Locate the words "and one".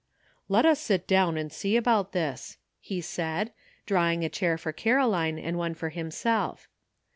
5.37-5.75